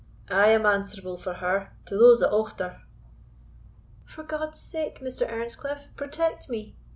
[0.31, 2.81] I am answerable for her to those that aught her."
[4.03, 5.29] "For God's sake, Mr.
[5.31, 6.75] Earnscliff, protect me!"